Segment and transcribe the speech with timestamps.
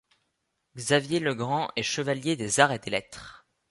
[0.77, 3.45] Xavier Legrand est Chevalier des Arts et des Lettres.